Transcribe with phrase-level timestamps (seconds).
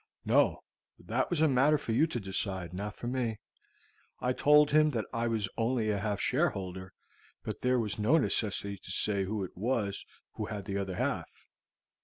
[0.25, 0.63] "No,
[0.97, 3.37] that was a matter for you to decide, not for me.
[4.19, 6.91] I told him that I was only a half shareholder,
[7.43, 11.29] but there was no necessity to say who it was who had the other half.